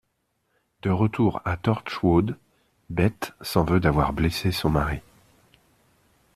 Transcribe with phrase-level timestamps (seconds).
[0.81, 2.35] De retour à Torchwood,
[2.89, 4.97] Beth s'en veut d'avoir blessé son mari.